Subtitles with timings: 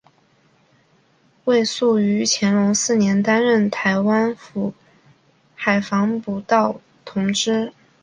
[1.43, 4.73] 魏素于乾隆四年担任台湾府
[5.53, 7.71] 海防补盗同知。